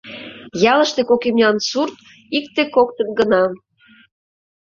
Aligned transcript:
Ялыште 0.71 1.01
кок 1.09 1.21
имнян 1.29 1.57
сурт 1.69 1.95
икте-коктыт 2.37 3.09
гына. 3.19 3.43